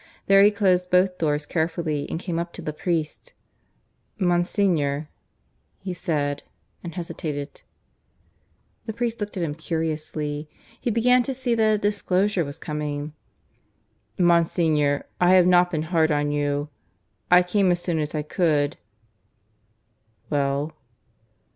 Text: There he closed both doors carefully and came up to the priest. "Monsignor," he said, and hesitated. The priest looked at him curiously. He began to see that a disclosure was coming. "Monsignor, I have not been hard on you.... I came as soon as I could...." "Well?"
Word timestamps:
There 0.25 0.41
he 0.41 0.49
closed 0.49 0.89
both 0.89 1.19
doors 1.19 1.45
carefully 1.45 2.09
and 2.09 2.19
came 2.19 2.39
up 2.39 2.53
to 2.53 2.61
the 2.63 2.73
priest. 2.73 3.33
"Monsignor," 4.17 5.09
he 5.77 5.93
said, 5.93 6.41
and 6.83 6.95
hesitated. 6.95 7.61
The 8.87 8.93
priest 8.93 9.21
looked 9.21 9.37
at 9.37 9.43
him 9.43 9.53
curiously. 9.53 10.49
He 10.79 10.89
began 10.89 11.21
to 11.21 11.35
see 11.35 11.53
that 11.53 11.75
a 11.75 11.77
disclosure 11.77 12.43
was 12.43 12.57
coming. 12.57 13.13
"Monsignor, 14.17 15.05
I 15.19 15.35
have 15.35 15.45
not 15.45 15.69
been 15.69 15.83
hard 15.93 16.11
on 16.11 16.31
you.... 16.31 16.69
I 17.29 17.43
came 17.43 17.71
as 17.71 17.79
soon 17.79 17.99
as 17.99 18.15
I 18.15 18.23
could...." 18.23 18.77
"Well?" 20.31 20.73